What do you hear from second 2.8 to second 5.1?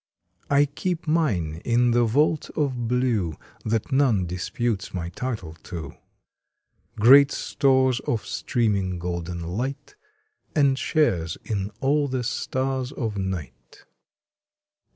Blue That none disputes my